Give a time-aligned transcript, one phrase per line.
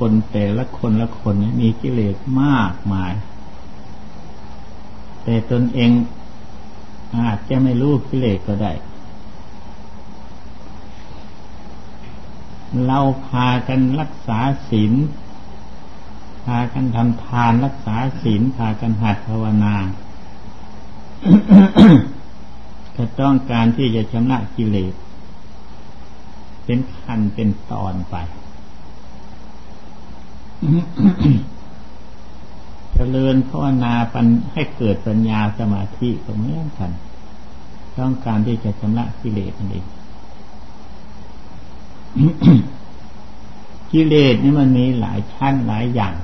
[0.00, 3.12] คนแต่ละคนละคนมีกิเลสมากมาย
[5.24, 5.90] แต่ตนเอง
[7.18, 8.72] อาจจะไม่รู้กิเลสก็ได้
[12.86, 14.38] เราพากันรักษา
[14.70, 14.92] ศีล
[16.44, 19.74] พากันทำทานรักษาศีลพากันหัดภาวนา
[22.96, 24.94] ก็ต้องการที่จะชำระกิเลส
[26.64, 28.16] เป็นขั้นเป็นตอนไป
[32.94, 36.90] เจริญภาวนาปันให้เกิดปัญญาสมาธิก็เหมือนกัน
[37.98, 39.86] ต้องการที่จะชำระกิเลสนั่นเอง
[43.92, 46.14] กิเลสนี่มันมีหลายชั้นหลายอย่าง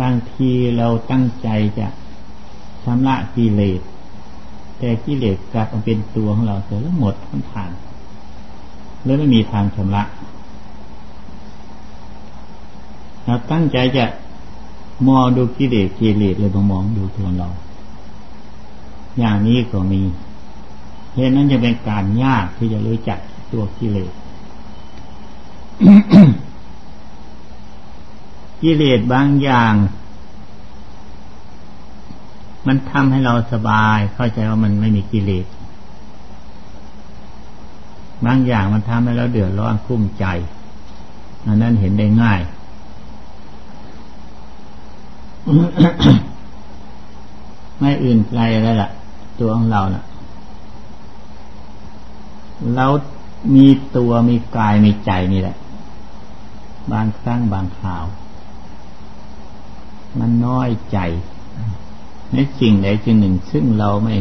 [0.00, 1.48] บางทีเราตั้งใจ
[1.78, 1.88] จะ
[2.84, 3.80] ชำระกิเลส
[4.78, 7.70] แต่กิเลสกลับมาเป็นตัวของเราเสียแล้วหมดทั้งทาง
[9.04, 10.02] เลยไม่มีทางชำระ
[13.28, 14.04] เราตั้งใจจะ
[15.08, 17.48] มองดูกิเลสกิเลสเลยมามองดูตัวเรา
[19.18, 20.02] อย่างนี้ก็มี
[21.10, 23.18] เพราะนั้นจะเป็นการยากที่จะรู้จัก
[23.52, 24.12] ตัวกิเลส
[28.62, 29.74] กิเลสบางอย่าง
[32.66, 35.46] มันทำให้เราสบาย เข้าใจว่ามันไม่มีกิเลส
[38.26, 40.24] บางอย่างมันทำให้เราเดือดร้อนคุ้มใจ
[41.46, 42.40] อันนั้นเห็นได้ง่าย
[47.78, 48.90] ไม่อื่นไกลอะไรล่ะ
[49.40, 50.04] ตัวของเราน่ะ
[52.76, 52.86] เรา
[53.54, 55.56] มีตัวมีกายมีใจนี่แหละ
[56.92, 58.04] บางครั้งบางคราว
[60.18, 60.98] มันน้อยใจ
[62.32, 64.14] ในสิ่งใดสิ่งหนึ่ง ซึ่งเราไม่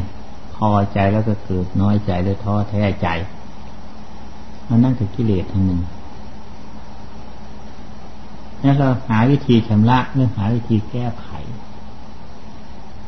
[0.55, 3.07] พอใจแล้วก็เกิดน้อยใจหรือท้อแท้ใจ
[4.67, 5.79] มันนั่นคือกิเลสอันหนึ่ง
[8.61, 11.29] แล้วเราหาวิธีชำระเรื่อหาวิธีแก้ไข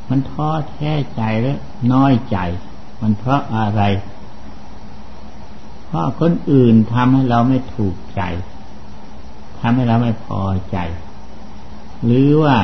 [0.09, 1.57] มันท้อแท้ใจแล้ว
[1.93, 2.37] น้อยใจ
[3.01, 3.81] มันเพราะอะไร
[5.85, 8.21] เพราะคนอื่นทำให้เราไม่ถูกใจ
[9.59, 10.77] ทำให้เราไม่พอใจ
[12.05, 12.57] หรือว่า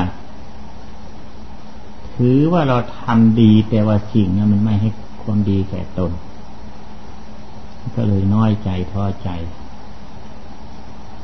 [2.14, 4.90] ถือว่าเราทำดีแต่ว่าสิ่งนั้นมันไม่ให้
[5.22, 6.10] ความดีแก่ตน
[7.96, 9.30] ก็เลยน้อยใจท้อใจ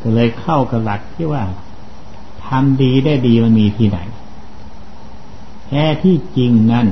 [0.03, 1.43] ก็เลยเข้ากับหลักที่ว่า
[2.47, 3.99] ทำดีได้ดีมันมีที่ไหน
[5.67, 6.87] แท้ที่จริงนั้น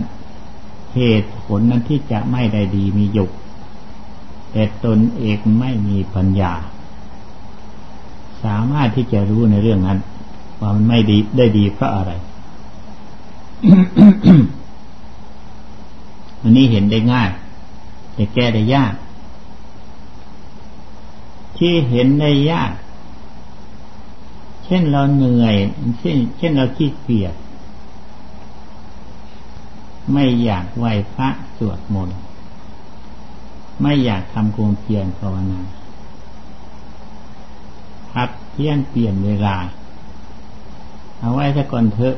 [0.94, 3.28] เหตุผลนั้นที่จะไม่ได้ดีมีอยู่
[4.52, 6.52] แต่ตนเองไม่มีปัญญา
[8.44, 9.98] สามารถที่จะรู้ในเรื่องนั้น
[10.60, 12.12] ว่ามันไม่ดีได้ดีเพราะอะไร
[16.42, 17.30] อันนี้เห็นได้ง่าย
[18.14, 18.94] แต่แก้ได้ยาก
[21.56, 22.70] ที่เห็นได้ยาก
[24.70, 25.56] ช่นเราเหนื่อย
[25.98, 27.34] เช่น เช่นเราขี้เกียจ
[30.12, 32.18] ไม่อยากไหวพระสวดมนต์
[33.82, 35.60] ไม่อยากทำกุมเพียรภาวนา
[38.10, 39.56] พัดเพี้ยนเปลี่ยนเวลา
[41.20, 42.14] เอาไว้ซะก่อนเถอะ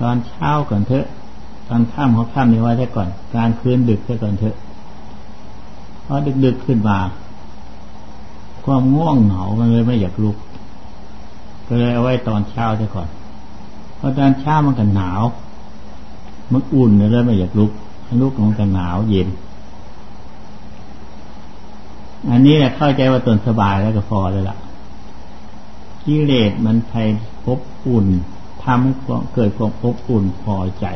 [0.00, 1.06] ตอนเช้าก่อนเถอะ
[1.68, 4.56] ตอนค่ำเขาค่ำนี่ไว้ซะก่อน กลางคืนดึกซะก่อนเถอะ
[6.04, 6.14] พอ
[6.44, 6.98] ดึกๆขึ้นมา
[8.64, 10.36] ความง่วงเหงามันเลยไม่อยากลุก
[11.68, 13.08] ก็เลยเอาไว้ตอนเช้าซะก่อน
[13.96, 15.22] เพราะตอนเช้ามันก็หนาว
[16.52, 17.70] มันอุ่นเลยไม่อยากลุก
[18.20, 19.28] ลุกมันก็หนาวเย็น
[22.30, 24.56] อันนี้แหละเข้าใจว่าตนสบายแล้วก็พอเลยล่ะ
[26.04, 26.94] กิเลสมันไป
[27.44, 28.06] พบอุ่น
[28.62, 28.92] ทำให้
[29.34, 30.86] เกิดความพบอุ่นพอใจ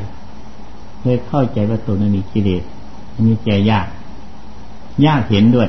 [1.02, 2.62] เลยเข้าใจว่าตนนั้นมีกิเลส
[3.14, 3.86] อันนี้ใจยาก
[5.06, 5.68] ยากเห็นด้วย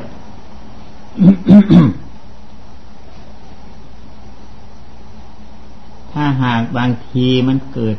[6.25, 7.97] าหากบางทีมันเกิด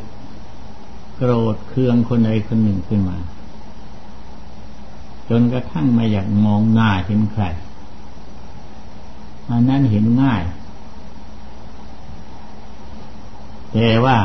[1.17, 3.19] โกรธเคืองคนใดคนหนึ่งขึ้นมา
[5.29, 7.45] จนกระทั่งไม่อยากมองหน้าเห็นใคร
[9.49, 10.43] อันนั้นเห็นง่าย
[13.73, 14.17] แต่ว่า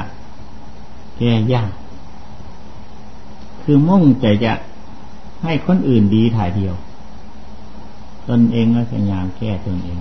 [1.18, 1.72] แก้ยาก
[3.62, 4.54] คือมุ่งใจจะ
[5.44, 6.76] ให้คนอื่นดีถ่ายเดียว
[8.30, 10.00] ตนเองก็พยายามแก้ตนเอง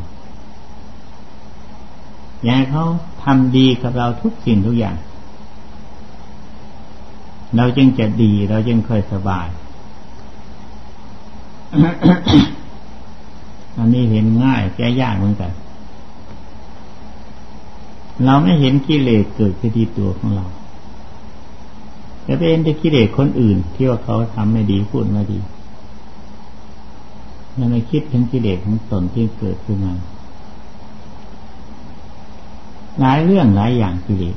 [2.44, 2.84] อยากเขา
[3.30, 4.96] ทำดีกับเราทุกสิ่งทุกอย่าง
[7.56, 9.46] เราจึงจะดีเราจึงเคยสบาย
[13.76, 15.52] อันนี้เห็นง่ายแก้ยากเหมือนกัน
[18.25, 20.46] เราไม่เห็นกิเลสเกิดขึ้นที่ตัวของเรา
[22.25, 25.38] แต่เป็นแต่กิเลสคนอื่น ที่ว่าเขาทำไม่ดีพูดไม่ดี
[27.56, 29.94] เราไม่คิดถึงกิเลสของตนที่เกิดขึ้นมา
[33.00, 34.36] หลายเรื่องหลายอย่างกิเลส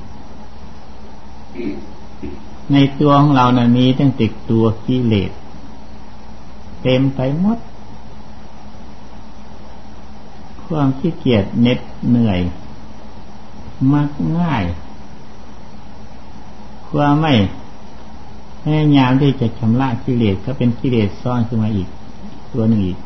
[2.72, 5.32] ในตัวของเรานะ่ะมีตั้งติดตัวกิเลส
[6.82, 7.58] เต็มไปหมด
[10.66, 11.80] ความขี้เกียจเน็ด
[12.10, 12.40] เหนื่อย
[13.94, 14.10] มัก
[14.40, 14.64] ง่าย
[16.90, 17.34] ความไม่
[18.64, 21.88] พยายามที่จะชำระกิเลสก็เป็นกิเลสซ่อนขึ้นมาอีก
[22.54, 22.98] ตัวหนึ่งอีก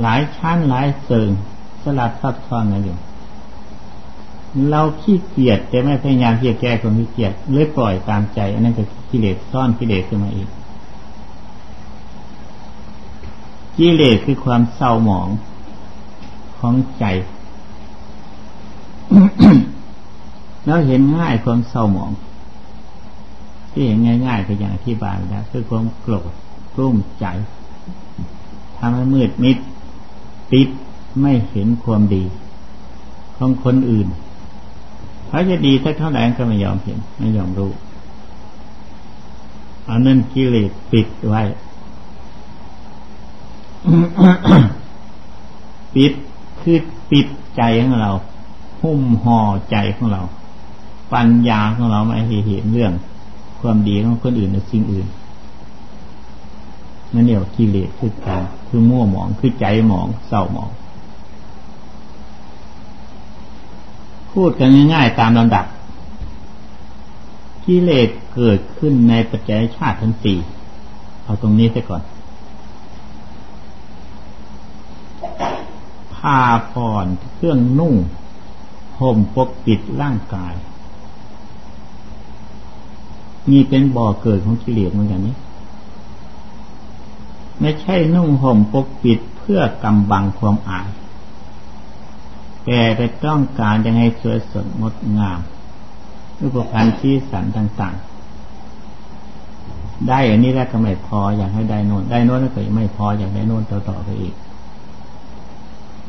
[0.00, 1.30] หลายชั้นหลายเสิง
[1.82, 2.96] สลัดซับซ้อนกันอยู่
[4.70, 10.48] เราขี้เกียจแต่ไม่พยายามที่จะแก้ความขี้เกียจเลยปล่อยตามใจ อันนั้นก็กิเลสซ่อนกิเลสขึ้นมาอีก
[13.78, 15.28] กิเลสคือความเศร้าหมอง
[16.58, 17.04] ของใจ
[20.64, 22.10] แล้วเห็นง่ายความเศร้าหมอง
[23.72, 26.32] ที่เห็นง่ายๆก็อย่างที่บานแล้วคือความโกรธ
[26.74, 27.26] กลุ้มใจ
[28.78, 29.56] ทำให้มืดมิด
[30.50, 30.68] ปิด
[31.20, 32.24] ไม่เห็นความดี
[33.36, 34.08] ของคนอื่น
[35.28, 37.70] เขาจะดีสักเท่าไหร่ก็ไม่ยอมเห็น ไม่ยอมรู้
[39.88, 41.42] อันนั้นกิเลสปิดไว้
[45.94, 46.12] ปิด
[46.60, 46.78] คือ
[47.10, 47.26] ปิด
[47.56, 48.12] ใจของเรา
[48.80, 49.38] หุ้มห่อ
[49.70, 50.22] ใจของเรา
[51.12, 52.14] ปัญญาของเราไม่
[52.46, 52.92] เห็นเรื่อง
[53.60, 55.06] ความดีของคนอื่นหรือสิ่งอื่น
[57.14, 60.70] นั่นเดียวกิเลสคือการคือมั่วหมองคือใจหมองเศร้าหมอง
[64.32, 65.64] พูดกันง่ายๆตามลำดับ
[67.64, 70.38] กิเลสเกิดขึ้นในปัจจัยชาติทั้งสี่
[71.24, 72.02] เอาตรงนี้ไปก่อน
[76.14, 76.40] ผ้า
[76.70, 77.94] ผ่อนเครื่องนุ่ง
[79.00, 80.54] ห่มปกปิดร่างกาย
[83.50, 85.36] นี่เป็นบ่อเกิดของกิเลสเหมือนกันนี้
[87.60, 90.88] ไม่ใช่นุ่งห่มปกปิดเพื่อกำบังความอาย
[92.70, 95.38] แต่ไปต้องการยังให้สวยสดงดงาม
[96.38, 104.34] รูปพันธ์ที่สันต่างๆ ได้อันนี้แล้วก็ไม่พออยากให้ได้นนได้นนแล้วก็ไม่พออยากได้นนต่อๆไปอีก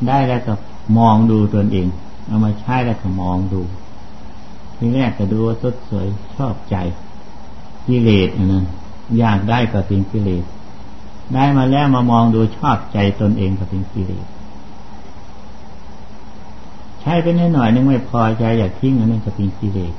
[0.08, 0.54] ได้แล้วก็
[0.98, 1.88] มองดูตนเอง
[2.28, 3.62] เอามาใช้แล้วก็มองดู
[4.78, 6.06] ทีแรกก็ดูว่าสดสวย
[6.36, 6.76] ชอบใจ
[7.88, 8.66] กิเลสนะ
[9.20, 10.44] อยากได้ก็เป็นกิเลส
[11.34, 14.26] ได้มาแล้วมามองดูชอบใจตนเองก็เป็นกิเลส
[17.01, 19.94] ใช้ไปนิดหน่อยนึงไม่พอใจอยากทิ้งอันนั้นจะเป็นกิเลส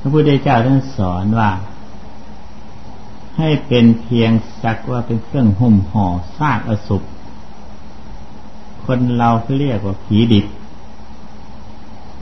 [0.00, 1.50] พระพุทธเจ้าท่านสอนว่า
[3.38, 4.30] ให้เป็นเพียง
[4.62, 6.06] สักว่าเป็นเครื่องห่มห่อ
[6.38, 7.02] ซากอสุภ
[8.84, 10.46] คนเราเขาเรียกว่าผีดิบ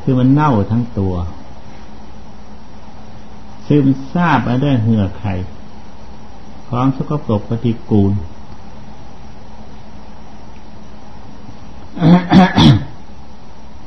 [0.02, 1.14] คือมันเน่าทั้งตัว
[3.66, 5.34] ซึมซาบมาด้วยเหงื่อไข่
[6.66, 8.12] พร้อมสกปรกปฏิกูล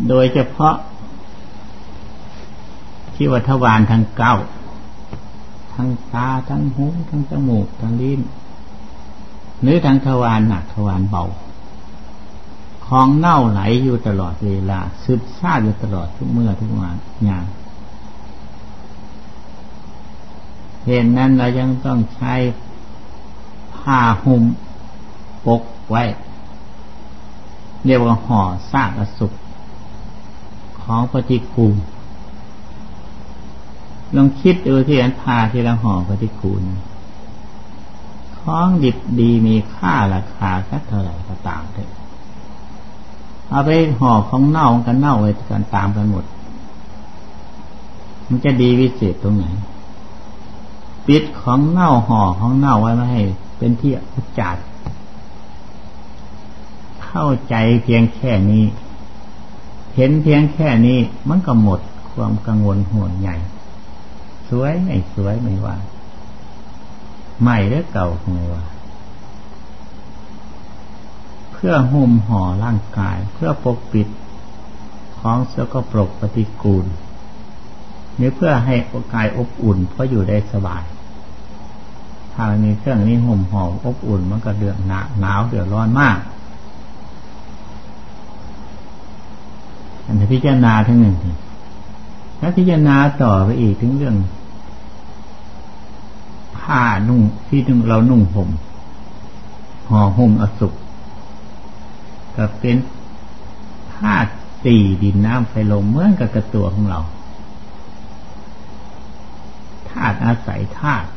[0.08, 0.76] โดยเฉพาะ
[3.16, 4.34] ที่วัฏวานทั้งเก้า
[5.74, 8.22] ทั้งตา ทั้งหู ทั้งจมูก ทั้งลิ้น
[9.62, 11.24] หรือทั้งทวารหนักทวารเบา
[12.88, 16.96] ของเน่าไหลอยู่ตลอดเวลาซึบซาบอยู่ตลอดทุกเมื่อทุกวัน
[17.28, 17.46] งาน
[20.86, 22.34] เห็นนั้นเรายังต้องใช้
[23.78, 24.44] ผ้าห่ม
[25.46, 26.04] ปกไว้
[27.88, 28.42] เรียกว่าห่อ
[28.72, 29.34] ซากอสุข
[30.82, 31.76] ของปฏิกูล
[34.16, 36.64] ลองคิดดูที่อันพาที่เราห่อปฏิกูล
[38.38, 41.90] ของดิบดีมีค่าราคาสักเท่าไหร่ก็ตามเถอะ
[43.50, 46.26] เอาไปห่อของเน่ากันเน่าไปกันตามกันหมด
[48.30, 49.46] มันจะดีวิเศษตรงไหน
[51.08, 53.22] ปิดของเน่าห่อของเน่าไว้ไม่ให้
[53.58, 54.62] เป็นที่อุจจาร
[57.08, 58.66] เข้าใจเพียงแค่นี้
[59.96, 61.00] เห็นเพียงแค่นี้
[61.30, 61.80] มันก็หมด
[62.14, 63.36] ความกังวลห่วงใหญ่
[64.50, 65.76] สวยไม่สวยไม่ว่า
[67.42, 68.64] ใหม่หรือเก่าไม่ว่า
[71.52, 74.08] เพื่อห่มห่อร่างกาย เพื่อปกปิด
[75.20, 76.86] ของเสกปรกปฏิกูล
[78.16, 78.76] หรือเพื่อให้
[79.14, 80.84] กายอบอุ่นเพราะอยู่ได้สบาย
[82.34, 84.78] ถ้ามีเครื่องนี้ห่มห่ออบอุ่นมันก็เดือด
[85.20, 86.18] หนาวเดือดร้อนมาก
[90.08, 91.16] อันนี้พิจารณาทั้งหนึ่ง
[92.40, 94.16] แล้วพิจารณาต่อไปอีกถึงเรื่อง
[96.58, 98.50] ผ้านุ่งที่เรานุ่งห่ม
[99.90, 100.74] ห่อห่มอสุก
[102.36, 102.78] ก็เป็น
[103.92, 104.16] ผ้า
[104.64, 107.00] สี่ดินน้ำไฟลมเหมือนกับกระตัวของเรา
[109.90, 111.08] ธาตุอาศัยธาตุ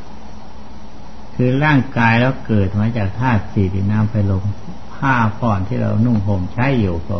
[1.34, 4.62] คือร่างกายแล้วเกิดมาจากธาตุสี่ดินน้ำไฟลมผ
[4.96, 7.18] ผ้าผ่อนที่เรานุ่งห่มใช้อยู่ก็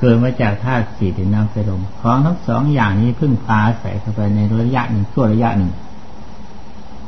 [0.00, 5.72] เกิดมาจากธาตุสี่ดินน้ำไฟลมของทั้งสองอย่างนี้พึ่งพาใส่เข้าไปในระยะหนึ่งชั่วระยะหนึ่ง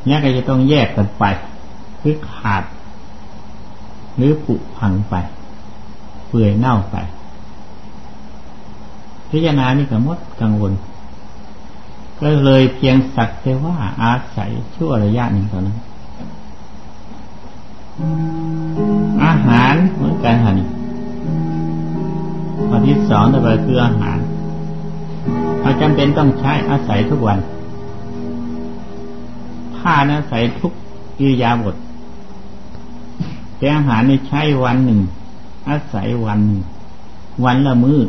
[0.06, 1.24] เนี่ยก็จะต้องแยกกันไป
[2.00, 2.64] หรือขาด
[4.16, 5.14] หรือผุพังไป
[6.28, 6.96] เปื่อยเน่าไป
[9.30, 10.72] พิจารณานี่ก็มดกังวล
[12.20, 15.78] ก็เลยเพียงสักแต่ว่าอาศัยชั่วระยะหนึ่งเท่านั้น
[19.24, 20.68] อาหารเหมือนกันฮะนี่
[22.74, 24.18] ข้อที่สองต่อไปคืออาหาร
[25.60, 27.38] เราจำเป็นต้องใช้อาศัยทุกวัน
[29.76, 30.72] ผ้านะอาศัยทุก
[31.18, 31.76] อิริยาบถ
[33.56, 35.00] แต่อาหารนี่ใช้วันหนึ่ง
[35.68, 36.60] อาศัยวันหนึ่ง
[37.44, 38.00] วันละมือ้อ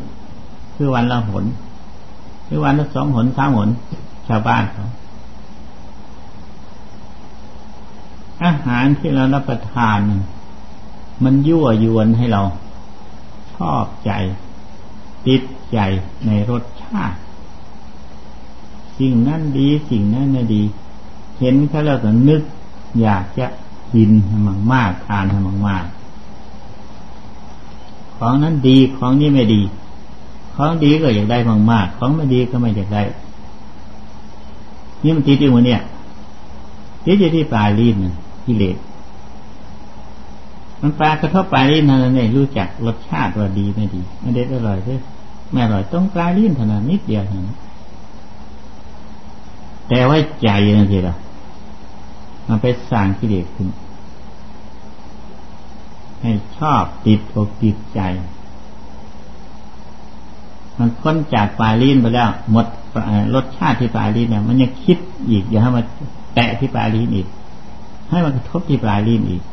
[0.76, 1.46] คือวันละหน
[2.48, 3.70] คือวันละสองหนสามหน
[4.28, 4.88] ชาวบ้านเขา
[8.44, 10.00] อาหารที่เรารับประทาน
[11.24, 12.42] มันยั่วยวนให้เรา
[13.56, 14.14] ชอบใจ
[15.28, 15.78] ติดใจ
[16.26, 17.18] ในรสชาติ
[19.00, 20.64] สิ่งนั้นดีสิ่งนั้นไม่ดี
[21.40, 22.42] เห็นเขาแล้วก็นึก
[23.02, 23.48] อยากจะ
[23.94, 24.12] กิน
[24.48, 25.86] มากมากทานมากมาก
[28.18, 29.62] ของนั้นดีของนี้ไม่ดี
[30.56, 33.04] ของดีก็อยากได้มากมากของไม่ดีก็ไม่อยากได้
[35.04, 35.82] นี่มันติดอยู่เนี่ย
[37.06, 37.96] ติดอยู่ที่ปลายลิ้น
[38.46, 38.78] กิเลส
[40.82, 44.98] มันปลากระทบปลายลิ้นเท่านั้นเองรู้จักรสชาติว่าดีไม่ดีไม่เด็ดอร่อยด้ว
[45.54, 47.58] ยไม่อร่อยต้องปลายลิ้นเท่านั้นนิดเดียวเท่านั้น
[49.90, 51.14] แต่ว่าใจนั่นสิเรา
[52.48, 53.68] มันไปสร้างกิเลสขึ้น
[56.22, 58.02] ให้ชอบติดอกติดใจ
[60.78, 62.66] มันพ้นจากปลายลิ้นไปแล้ว หมด
[63.36, 64.98] รสชาติที่ปลายลิ้นเนี่ยมันยังคิด
[65.30, 65.86] อีกอย่าให้มัน
[66.36, 67.28] แตะที่ปลายลิ้นอีก
[68.10, 69.44] ให้มันกระทบที่ปลายลิ้นอีก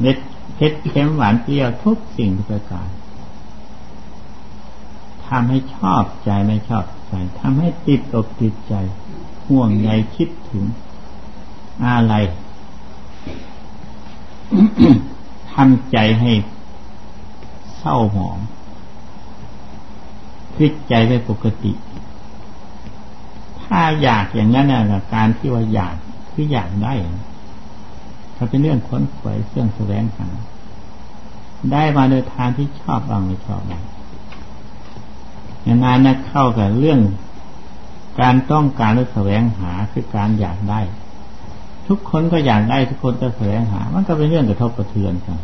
[0.00, 0.16] เม็ด
[0.60, 2.88] เผ็ดเค็มหวานเปรี้ยวทุกสิ่งทุกประการ
[5.26, 8.74] ทำให้ชอบใจไม่ชอบใจทำให้ติดอกติดใจ
[9.46, 10.64] ห่วงใยคิดถึง
[11.84, 12.14] อะไร
[15.52, 16.32] ทำใจให้
[17.76, 18.38] เศร้าหมอง
[20.56, 21.72] คิดใจไม่ปกติ
[23.62, 25.96] ถ้าอยากอย่างนั้นนะการที่ว่าอยาก
[26.30, 26.94] คืออยากได้
[28.40, 30.28] ถ้าเป็นเรื่องค้นขวยเครื่องแสวงหา
[31.72, 33.84] ได้มาโดยทางที่ชอบบางไม่ชอบบาง
[35.64, 37.00] อย่างนั้นนะเข้ากับเรื่อง
[38.20, 40.80] การต้องการหรือแสวงหาคือการอยากได้
[41.88, 45.38] ทุกคนก็อยากได้ทุกคนก็แสวงหา มันก็เป็นเรื่องกระทบกระเทือนกัน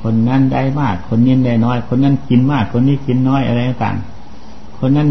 [0.00, 3.96] คนนั้นได้มาก คนนี้ได้น้อย คนนั้นกินมาก คนนี้กินน้อยอะไรต่าง
[4.78, 5.08] คนนั้น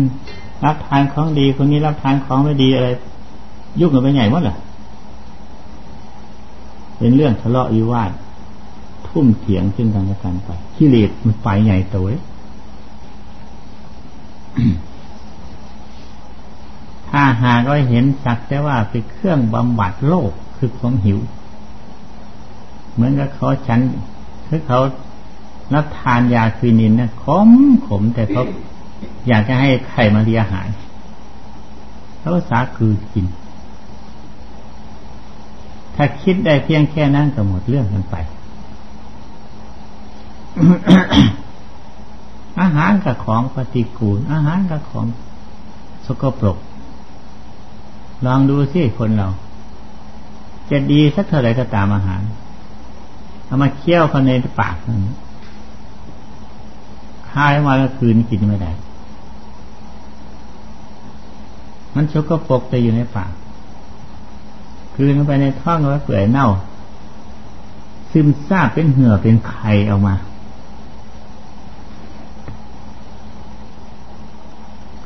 [0.64, 2.88] รับทานของดีคนนี้รับทานของไม่ดีอะไร
[3.80, 4.58] ยุ่งกันไปใหญ่หมดเลย
[6.98, 8.12] เป็นเรื่องทะเลาะวิวาท
[9.08, 12.14] ทุ่มเถียงซึ่งกันและกันไปกิเลสมันไปใหญ่โตย
[17.10, 21.20] ถ้าหากว่าเห็นสักแต่ว่าเป็นเครื่องบำบัดโลกคือความหิว
[22.94, 23.80] เหมือนกับเขาฉัน
[24.48, 24.80] คือเขา
[25.74, 27.50] รับทานยาควินินนะขม
[27.88, 28.44] ขมแต่เขา
[29.28, 30.68] อยากจะให้ไข่มาเรียอาหาร
[32.20, 33.26] เขาสาคือกิน
[35.96, 38.16] ถ้าคิดได้เพียงแค่นั้นก็หมดเรื่องกันไป
[42.62, 45.06] อาหารกับของปฏิกูล อาหารกับของ
[46.06, 46.58] สกปรก
[48.26, 49.30] ลองดูสิคนเรา
[50.70, 52.22] จะดีสักเท่าไหร่ก็ตามอาหาร
[53.46, 55.02] เอามาเคี่ยวเข้าในปากนั้น
[57.32, 58.72] คายมาแล้วคืนกินไม่ได้
[61.96, 63.32] มันชกปกแต่อยู่ในปาก
[64.96, 66.48] คืนเข้าไปในท้องแล้วเปื่อยเน่า
[68.12, 70.16] ซึมซาบเป็นเหื่อเป็นไข่ออกมา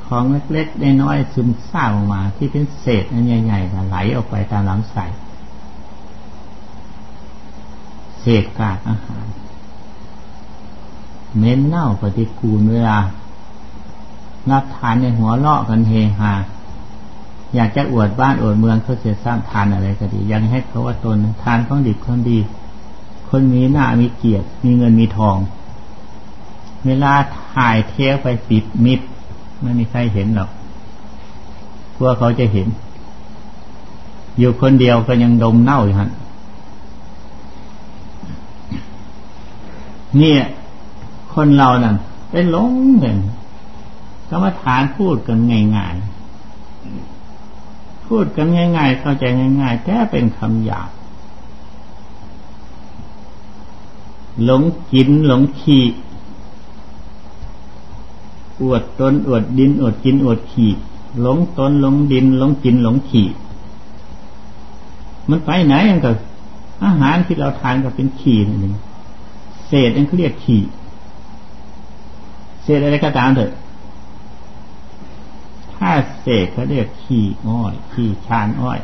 [0.05, 5.05] ของเล็กๆน้อยๆซึมซาบออกมา ที่เป็นเศษอันใหญ่ๆไหลออกไปตามลำไส้
[8.19, 9.25] เศษกากอาหาร
[11.37, 12.97] เม้นเน่าปฏิกูลเวลา
[14.51, 16.33] รับทานในหัวเลาะกันเฮฮา
[17.55, 22.39] อยากจะอวดบ้านอวดเมืองเขาเสียสร้างทานอะไรก็ดี ยังให้เขาว่าตนทานของดีคนดี
[23.29, 25.37] คนมีหน้ามีเกียรติมีเงินมีทอง
[26.85, 27.13] เวลา
[27.53, 28.99] ถ่ายเทไปปิดมิด
[29.61, 30.49] ไม่มีใครเห็นหรอก
[31.95, 32.67] พวเขาจะเห็น
[34.37, 36.09] อยู่คนเดียวก็ยังดมเน่าอยู่ฮะ
[40.21, 40.35] นี่
[41.33, 41.95] คนเรานั่น
[42.31, 43.17] เป็นหลงเห็น
[44.29, 45.37] กรรมฐานพูดกัน
[45.75, 47.18] ง่ายๆ
[48.09, 49.23] พูดกันง่าย ๆ เข้าใจ
[49.61, 50.89] ง่าย ๆ แท้เป็นคำหยาบ
[54.45, 55.83] หลงกินหลงขี่
[58.61, 60.71] อวดตนอวดดินอวดกินอวดขี่
[61.21, 63.27] หลงตนหลงดินหลงกินหลงขี่
[65.29, 66.11] มันไปไหนกันก็
[66.83, 68.75] อาหารที่เราทานก็เป็นขี่นั่นเอง
[69.67, 70.61] เศษนั่นเขาเรียกขี่
[72.63, 73.51] เศษอะไรก็ตามเถอะ
[75.79, 78.79] ถ้าเศษเขาเรียกขี่อ้อยขี่ชานอ้อย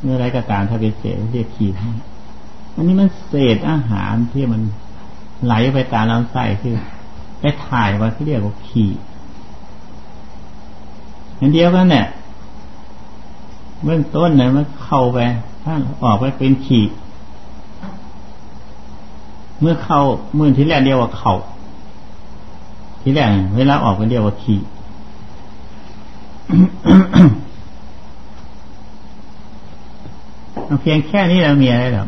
[0.00, 1.70] เมื่อไรก็ตามถ้าเป็นเศษเรียกขี่
[2.74, 4.60] อันนี้มันเศษอาหารที่มัน
[5.44, 6.74] ไหลไปตามลำไส้คือ
[7.40, 8.90] ไปถ่ายว่าเขาเรียกว่าขี่
[11.40, 12.06] อันเดียวกันเนี่ย
[13.84, 15.18] เบื้องต้นเนี่ยมันเข้าไป
[15.64, 15.74] ถ้า
[16.04, 16.84] ออกไปเป็นขี่
[19.60, 20.00] เมื่อเข้า
[20.38, 21.34] มื่อที่แรกเดียวว่าเข่า
[23.00, 24.56] ที่แรกเวลาออกเป็เดียวว่าขี
[30.80, 32.06] เพียงแค่นี้เรามีอะไรหรอ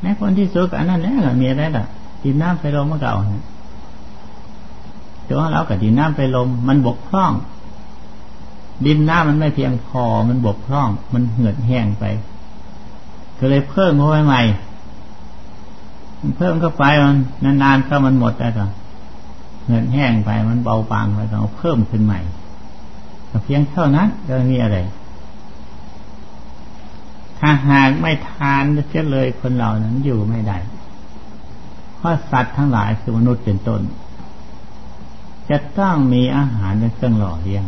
[0.00, 1.84] แม้คนที่สุกอันนั้นแหละมีอะไรหรอ
[2.22, 3.14] ดินน้ำไปลมเมื่อเก่า
[5.28, 7.32] ตัวเรากับดินน้ำไปลมมันบกพร่อง
[8.86, 12.04] ดินน้ามันไม่เพียงพอมันบกพร่อง มันเหือดแห้งไป
[13.38, 14.42] ก็เลยเพิ่มเข้าไปใหม่
[16.36, 17.10] เพิ่มเข้าไปมั
[17.52, 18.64] นนานๆเข้ามันหมดแล้วก็
[19.64, 22.20] เหือดแห้งไปมันเบาบางไปก็เพิ่มขึ้นใหม่
[23.44, 24.78] เพียงเท่านั้นจะมีอะไร
[27.38, 30.58] ถ้าหากไม่ทานเสียเลยคนเหล่านั้นอยู่ไม่ได้
[31.96, 33.80] เพราะสัตว์ทั้งหลายคือมนุษย์เป็นต้น
[35.50, 37.64] จะต้องมีอาหารเป็นเครื่องหล่อเลี้ยง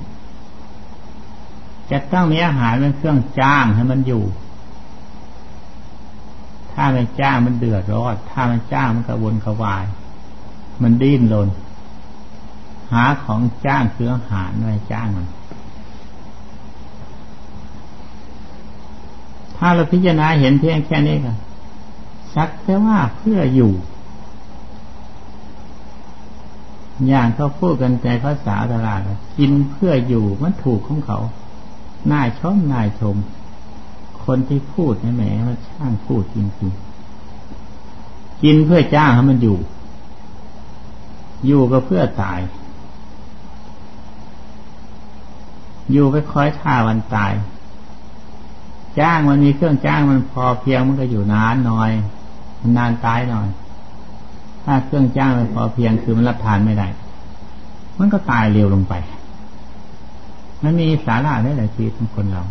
[1.90, 4.24] จะต้องมีอาหารเป็นเครื่องจ้างให้มันอยู่
[6.72, 9.84] ถ้าไม่จ้างมันเดือดร้อน ถ้าไม่จ้างมันกระวนกระวาย
[10.82, 11.48] มันดิ้นรน
[12.93, 15.26] หาของจ้างคืออาหารไว้จ้างมัน
[19.57, 21.33] ถ้าเราพิจารณาเห็นเพียงแค่นี้ก็
[22.35, 23.72] สักแต่ว่าเพื่ออยู่
[27.07, 29.01] อย่างเขาพูดกันในภาษาตลาด
[29.38, 31.18] กินเพื่ออยู่มันถูกของเขา
[32.11, 33.16] น่าชมน่าชม
[34.25, 39.59] คนที่พูดนี่แหมมันช่างพูดจริงๆกินเพื่อจ้างให้มันอยู่
[41.46, 42.40] อยู่ก็เพื่อตาย
[45.92, 47.33] อยู่ไปคอยท่าวันตาย
[49.01, 51.90] จ้างมันมีเครื่องจ้างมันพอเพียงมันก็อยู่นานหน่อย
[52.61, 53.49] มันนานตายหน่อย
[54.64, 56.88] ถ้าเครื่องจ้างมันพอเพียงคือมันรับทานไม่ได้
[57.99, 58.94] มันก็ตายเร็วลงไป
[60.62, 62.42] มันมีสาระได้หลายชีวิตของคนเรา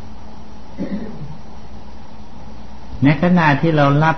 [3.04, 4.16] ในขณะที่เรารับ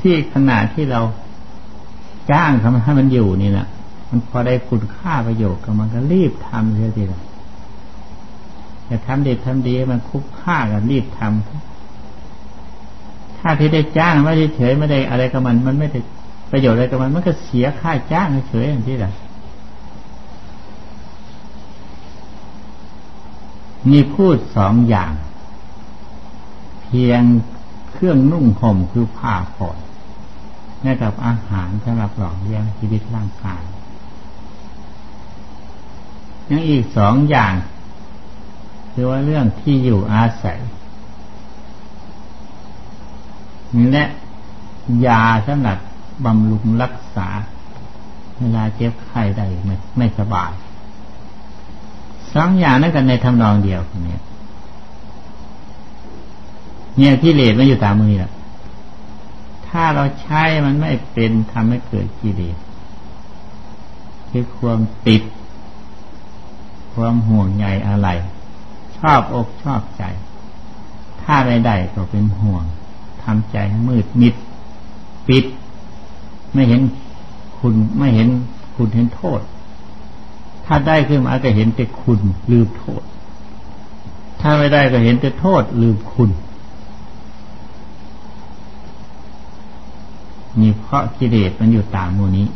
[0.00, 1.00] ที่ขณะที่เรา
[2.30, 3.66] จ้างทำให้มันอยู่นี่นะ
[4.08, 7.20] มันพอได้คุณค่าประโยชน์ก็มันก็รีบทำเสียทีละ
[8.88, 16.00] จะทำด็ดทำดีมันคุ้มค่ากันรีบทำถ้าที่ได้จ้างไม่ได้เฉยไม่ได้อะไรกับมัน มันไม่ได้
[16.50, 19.12] ประโยชน์อะไรกับมันมันก็เสียค่าจ้างเฉยอย่างที่ละ
[23.90, 25.12] มีพูดสองอย่าง
[26.82, 27.22] เพียง
[27.92, 29.78] เครื่องนุ่งห่มคือผ้าผ่อน
[30.82, 33.62] และกับอาหารสำหรับหล่อเลี้ยงชีวิตร่างกาย
[36.50, 37.52] ยังอีกสองอย่าง
[39.00, 40.58] คือว่าเรื่องที่อยู่อาศัย
[43.92, 44.04] และ
[45.06, 45.78] ยาสำหรับ
[46.24, 47.28] บำรุงรักษา
[48.38, 50.52] เวลาเจ็บไข้ได้ไม่ไม่สบาย
[52.34, 54.22] สองอย่างนั้นกันในทำนองเดียวเนี่ย
[56.98, 58.32] เนี่ยที่เลสมันอยู่ตามมือแหละ
[59.68, 62.56] ถ้าเราใช้มันไม่เป็นทำให้เกิดกิเลส
[64.30, 65.22] คือความติด
[66.94, 68.10] ความห่วงใยอะไร
[69.00, 70.02] ชอบอกชอบใจ
[71.22, 72.64] ถ้าใดๆก็เป็นห่วง
[73.22, 73.56] ทำใจ
[73.88, 74.34] มืดมิด
[75.28, 75.44] ปิด
[76.52, 76.80] ไม่เห็น
[77.58, 78.28] คุณไม่เห็น
[78.76, 79.40] คุณเห็นโทษ
[80.64, 82.18] ถ้าได้ขึ้นมาก็เห็นแต่คุณ
[82.50, 83.02] ลืมโทษ
[84.40, 86.30] ถ้าไม่ได้ก็เห็นแต่โทษลืมคุณ
[90.60, 92.48] มีเพราะกิเลสมันอยู่ตามมูนี้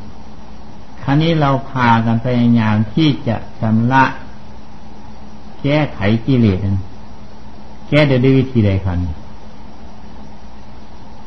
[1.02, 4.05] คราวนี้เราพากันพยายามที่จะชำระ
[5.62, 6.59] แก้ไขกิเลส
[7.88, 8.98] แก้ด้วยวิธีใดครับ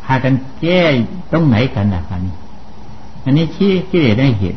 [0.04, 0.80] พากันแก้
[1.32, 2.22] ตรงไหนกันนะครับ
[3.24, 4.56] อันนี้ชี้กิเลสได้เห็น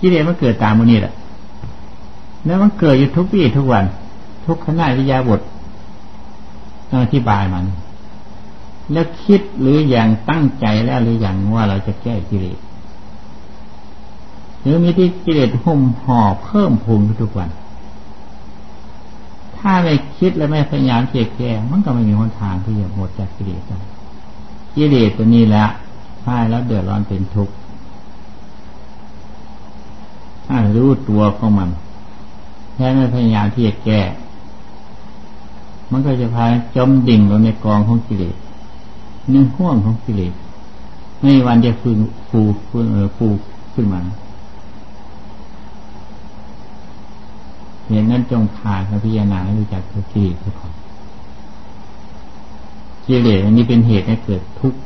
[0.00, 1.14] กิเลสมันเกิดตามมันนี่แหละ
[2.44, 3.84] แล้วมันเกิดอยู่ทุกวี่ทุกวัน
[4.46, 5.40] ทุกขณะวิยาบท
[6.88, 7.64] ต้องอธิบายมัน
[8.92, 12.58] แล้วคิดหรืออย่างตั้งใจแล้วหรืออย่างว่าเราจะแก้กิเลส
[14.60, 17.50] หรือมีที่กิเลสห่มห่อเพิ่มพูนทุกวัน
[19.62, 23.78] ถ้าไม่คิดและไม่พยายามเจียแก้มันก็ไม่มีหนทางที่จะหมดจากกิเลสได้
[24.74, 25.64] กิเลสตัวนี้แหละ
[26.24, 27.54] พายแล้วเดือดร้อนเป็นทุกข์
[30.46, 31.70] ถ้ารู้ตัวของมัน
[32.74, 34.00] แค่ไม่พยายามที่จะแก้
[35.90, 36.44] มันก็จะพา
[36.76, 38.36] จมดิ่งลงในกองของกิเลส
[39.30, 40.32] เนื่งห่วงของกิเลส
[41.20, 41.90] ไม่วันจะฟู
[42.28, 43.26] ฟูฟูเออฟู
[43.74, 44.00] ขึ้นมา
[47.88, 50.72] เห็นนั้นจงพาพิจารณารู้จักตัวกิเลสก่อน
[53.06, 54.78] กิเลสอันนี้เป็นเหตุให้เกิดทุกข์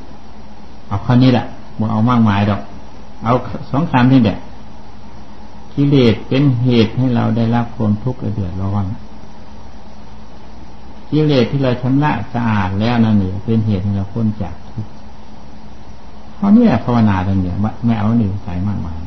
[0.89, 1.47] เอาข้อนี้แหละ
[1.79, 2.61] บ่เอามากมายดอก
[3.25, 3.33] เอา
[3.71, 4.39] สองคำนี่แหละ
[5.75, 8.85] กิเลสเป็นเหตุให้เราได้รับความทุกข์และเดือดร้อน
[11.11, 14.91] กิเลสที่เราชำระสะอาดแล้วนั่นเองเป็นเหตุให้เราพ้นจากทุกข์
[16.35, 17.53] เพราะนี่แหละภาวนาตรงเนี้
[17.87, 18.99] ไม่เอาหนึ่งสายมากมาย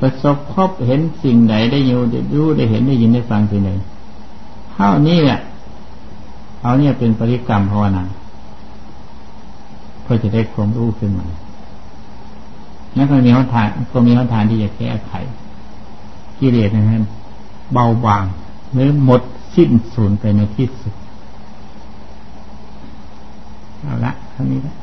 [0.00, 3.70] ประสบพบเห็นสิ่งใดได้ยินได้ดูได้เห็นได้ยินได้ฟังสิ่งใด
[4.72, 5.40] เท่านี้แหละ
[6.62, 8.04] เอาเนี่ยเป็นปริกรรมภาวนา
[10.02, 11.26] เพื่อจะได้ความรู้ขึ้นมา
[12.94, 15.12] แล้วก็มีหนทางก็มีหนทางที่จะแก้ไข
[16.38, 17.02] กิเลสนะครับ
[17.72, 18.24] เบาบาง
[18.72, 19.22] หรือหมด
[19.54, 20.94] สิ้นสูญไปในที่สุด
[23.80, 24.74] เอาละเท่านี้ละ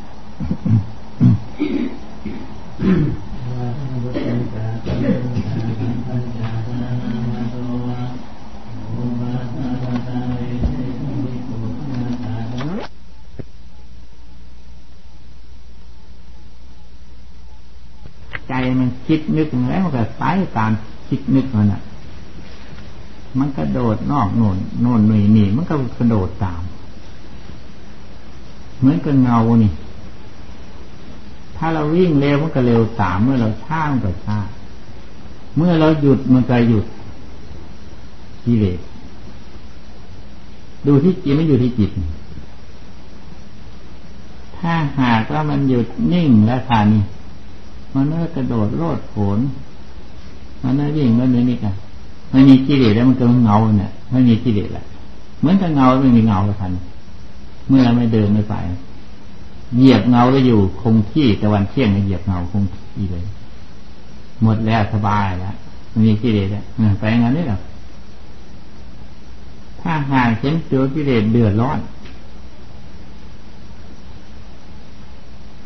[18.48, 18.86] ใจมั
[19.38, 20.72] นึกแล้วมันก็สายตาม
[21.08, 21.82] คิดนึกมันอะ
[23.40, 26.62] มันกระโดดนอกโน่นโน่นหนุ่ยนี่มันก็กระโดดตาม
[28.80, 29.72] เหมือนกับเงานี่
[31.58, 34.38] ถ้าเราวิ่งเร็วมันก็เร็วตาม เมื่อเราช้ามันก็ช้า
[35.58, 36.86] เมื่อเราหยุดมันก็หยุด
[38.46, 38.80] กิเลส
[40.88, 41.92] ดูที่จิตไม่อยู่ที่จิต
[44.58, 47.04] ถ้าหากว่ามันหยุดนิ่งแล้วค่ะนี่
[47.94, 49.40] มันก็กระโดดโลดโผน
[50.62, 51.76] มันน่ายิ่งมันนี่กัน
[52.32, 54.86] ไม่มีกิเลสแล้วมันก็เงาเนี่ยไม่มีกิเลสแหละ
[55.40, 56.72] เหมือนกับเงาไม่มีเงาล้วทัน
[57.70, 58.56] เมื่อเรไม่เดินไม่ไป
[59.78, 63.24] เหยียบเงาแล้อยู่คงที่แต่วันเที่ยงเหยียบเงาคงที่เลย
[64.44, 65.56] หมดแล้วสบายแล้ว
[65.92, 66.64] ไม่มีกิเลสแล้ว
[67.00, 67.58] ไปงั้นนี่หรอ
[69.82, 71.80] ถ้าหากเห็นตัวกิเลสเดือดร้อน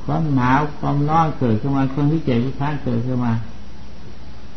[0.05, 3.33] ความหนาวความร้อนเกิดขึ้นมาความวิจัยวิพากษ์เกิดขึ้นมา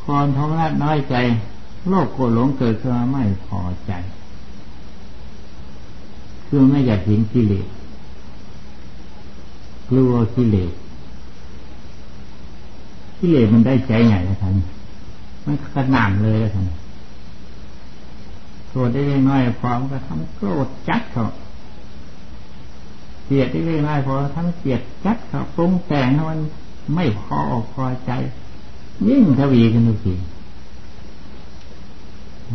[0.04, 1.16] ความทรมานน้อยใจ
[1.88, 3.92] โลภโกรธหลงเกิดขึ้นมาไม่พอใจ
[6.46, 7.66] คือไม่อยากเห็นกิเลส
[9.88, 10.72] กลัวกิเลส
[13.18, 14.54] กิเลสมันได้ใจใหญ่แล้วท่าน
[15.44, 16.64] มันขนาดเลยแล้วท่าน
[18.68, 21.22] โกรธได้น้อยพอมก็ทำโกรธจัดเขา
[23.28, 26.40] เกลียดได้เล็กน้อยพอทั้งเกลียดจัดเขาปรุงแต่งมัน
[26.94, 28.10] ไม่พอออกพอใจ
[29.08, 30.14] ยิ่งทวีกันทุกที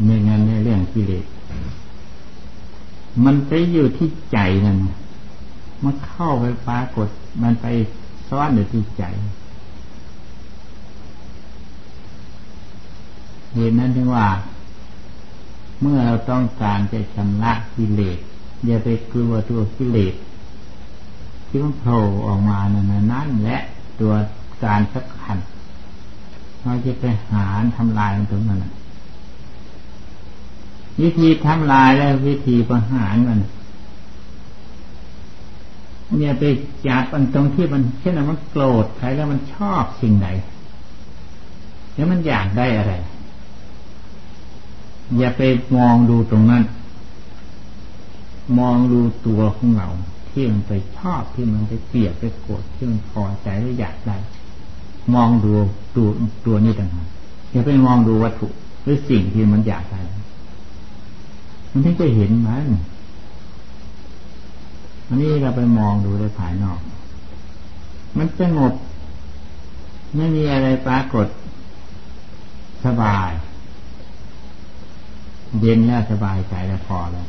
[0.06, 1.26] ในงั้นในเรื่องกิเลส
[3.24, 4.78] มันไปอยู่ที่ใจนั่น
[5.84, 7.08] มันเข้าไปปรากฏ
[7.42, 7.66] มันไป
[8.30, 9.04] ซ้อนอยู่ที่ใจ
[13.54, 14.28] เหตุนั้นถึงว่า
[15.82, 18.18] เมื่อเราต้องการจะชำระกิเลส
[18.66, 20.14] อย่าไปกลัวตัวกิเลส
[21.56, 23.58] ที่มันโผล่ออกมานั่นนั่นและ
[24.00, 24.14] ตัว
[24.64, 25.38] การสักขัน
[26.62, 28.60] เราจะไปหาทำลายมันตรงนั้น
[31.02, 33.40] วิธีทำลายและวิธีประหารมัน
[36.18, 36.44] เนี่ยไป
[36.88, 40.28] จับมันตรงที่มันเช่นมันโกรธใครแล้วมันชอบสิ่งใด
[41.94, 42.94] แล้วมันอยากได้อะไร
[45.18, 45.42] อย่าไป
[45.76, 46.64] มองดูตรงนั้น
[48.60, 49.88] มองดูตัวของเรา
[50.34, 54.18] ที่มันไปชอบที่มันไปเกลียดไปโกรธที่มันพอใจหรืออยากได้
[55.16, 55.54] มองดู
[55.96, 56.08] ตัว
[56.46, 57.08] ตัวนี้ต่างหาก
[57.52, 58.48] อย่าไปมองดูวัตถุ
[58.84, 60.02] หรือสิ่งที่มันอยากได้
[61.72, 62.68] มันถึงจะเห็นมัน
[65.08, 66.80] อันนี้เราไปมองดูในภายนอก
[68.18, 68.74] มันสงบ
[70.16, 71.28] ไม่มีอะไรปรากฏ
[72.86, 73.32] สบาย
[75.62, 77.28] เย็นแล้วสบายใจแล้วพอแล้ว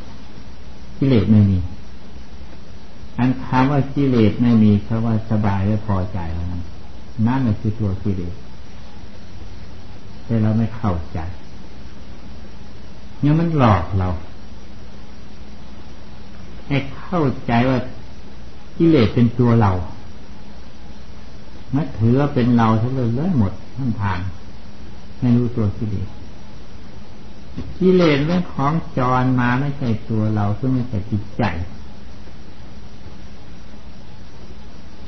[0.99, 1.59] กิเลสไม่มี
[3.19, 6.63] อันคำว่ากิเลสไม่มีคำว่าสบายแล้วพอใจแล้วนั้น
[7.27, 8.35] นั่นแหละคือตัวกิเลส
[10.25, 11.19] แต่เราไม่เข้าใจ
[13.21, 14.09] เนี่ยมันหลอกเรา
[16.67, 17.79] ให้เข้าใจว่า
[18.79, 19.73] กิเลสเป็นตัวเรา
[21.75, 24.19] มัถือว่าเป็นเราทั้งเลยเลยหมดทั้งทาง
[25.21, 26.09] ไม่รู้ตัวกิเลส
[27.79, 31.43] กิเลสเรื่องของจรมาไม่ใช่ตัวเราซึ่งไม่ใช่จิตใจ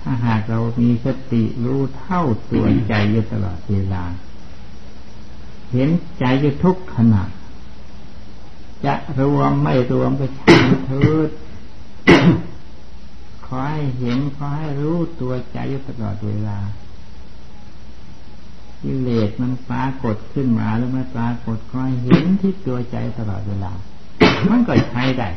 [0.08, 4.04] ถ้าหากเรามีสติรู้เท่าตัวใจอยู่ตลอดเวลา
[5.72, 7.22] เห็นใจอยู่ทุกขณะ
[8.84, 11.30] จะรวมไม่รวมก็ช่างเถิด
[13.46, 16.58] ขอให้เห็นขอให้รู้ตัวใจอยู่ตลอดเวลา
[18.82, 23.72] กิเลสมันปรากฏขึ้นมาแล้วมันปรากฏคอยเห็นที่ตัวใจตลอดเวลา
[24.50, 25.28] มันก็ใช้ได้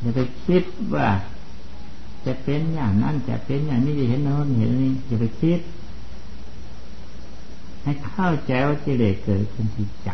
[0.00, 0.64] อย่าไปคิด
[0.94, 1.08] ว่า
[2.26, 5.60] จะเป็นอย่างนั้นจะเป็นอย่างนี้จะเห็นโน้นเห็นนี้อย่าไปคิด
[7.82, 10.10] ให้เข้าใจว่ากิเลสเกิดขึ้นที่ใจ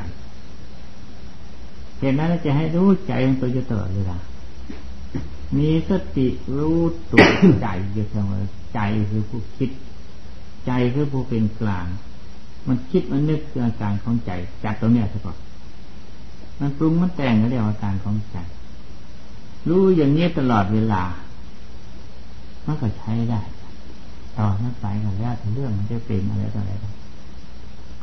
[1.98, 4.18] เหตุนั้นจะให้รู้ใจของตัวอยู่ตลอดเวลา
[5.58, 6.78] มีสติรู้
[7.12, 7.26] ตัว
[7.62, 8.44] ใจอยู่เสมอ
[8.74, 9.70] ใจคือผู้คิด
[10.66, 11.86] ใจคือผู้เป็นกลาง
[12.66, 14.30] มันคิดมันนึกคืออาการของใจ
[14.64, 15.36] จากตรงเนี้ยเฉพาะ
[16.60, 18.36] มันปรุงมันแต่งก็เรียกอาการของใจ
[19.68, 21.02] รู้อย่างนี้ตลอดเวลา
[22.68, 23.40] มันก็ใช้ได้
[24.38, 26.72] ต่อนั้นไปกันแล้วเรื่องมันจะเป็นอะไรต่ออะไร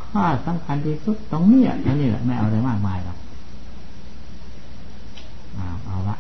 [0.04, 3.18] ข้อสำคัญที่สุดตรงนี้นั่นนี่แหละไม่เอาอะไรมากมายหรอก
[5.86, 6.16] เอาละ